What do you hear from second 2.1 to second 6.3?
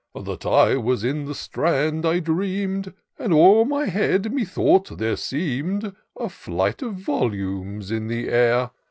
dream'd, And o*er my head methought there seem'd A